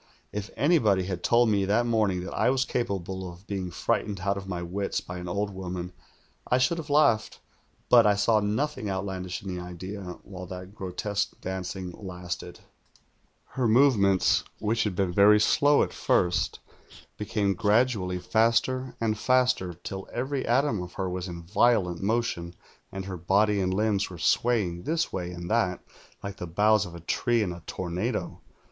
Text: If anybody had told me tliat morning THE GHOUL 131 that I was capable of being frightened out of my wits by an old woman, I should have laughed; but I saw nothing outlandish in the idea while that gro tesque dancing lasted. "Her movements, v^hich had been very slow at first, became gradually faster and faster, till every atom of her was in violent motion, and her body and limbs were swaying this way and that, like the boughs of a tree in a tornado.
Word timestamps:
If 0.31 0.49
anybody 0.57 1.03
had 1.03 1.21
told 1.23 1.49
me 1.49 1.63
tliat 1.63 1.85
morning 1.85 2.21
THE 2.21 2.31
GHOUL 2.31 2.31
131 2.31 2.31
that 2.31 2.43
I 2.43 2.49
was 2.49 2.65
capable 2.65 3.31
of 3.31 3.45
being 3.45 3.69
frightened 3.69 4.21
out 4.21 4.35
of 4.35 4.47
my 4.47 4.63
wits 4.63 4.99
by 4.99 5.19
an 5.19 5.27
old 5.27 5.51
woman, 5.51 5.93
I 6.49 6.57
should 6.57 6.79
have 6.79 6.89
laughed; 6.89 7.39
but 7.87 8.07
I 8.07 8.15
saw 8.15 8.39
nothing 8.39 8.89
outlandish 8.89 9.43
in 9.43 9.55
the 9.55 9.61
idea 9.61 10.17
while 10.23 10.47
that 10.47 10.73
gro 10.73 10.89
tesque 10.91 11.39
dancing 11.39 11.91
lasted. 11.91 12.61
"Her 13.49 13.67
movements, 13.67 14.43
v^hich 14.59 14.85
had 14.85 14.95
been 14.95 15.13
very 15.13 15.39
slow 15.39 15.83
at 15.83 15.93
first, 15.93 16.57
became 17.15 17.53
gradually 17.53 18.17
faster 18.17 18.95
and 18.99 19.15
faster, 19.15 19.75
till 19.75 20.07
every 20.11 20.43
atom 20.47 20.81
of 20.81 20.93
her 20.93 21.11
was 21.11 21.27
in 21.27 21.43
violent 21.43 22.01
motion, 22.01 22.55
and 22.91 23.05
her 23.05 23.17
body 23.17 23.61
and 23.61 23.71
limbs 23.71 24.09
were 24.09 24.17
swaying 24.17 24.81
this 24.81 25.13
way 25.13 25.29
and 25.29 25.47
that, 25.51 25.79
like 26.23 26.37
the 26.37 26.47
boughs 26.47 26.87
of 26.87 26.95
a 26.95 27.01
tree 27.01 27.43
in 27.43 27.53
a 27.53 27.59
tornado. 27.67 28.41